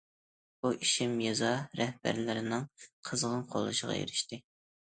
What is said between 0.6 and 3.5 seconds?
بۇ ئىشىم يېزا رەھبەرلىرىنىڭ قىزغىن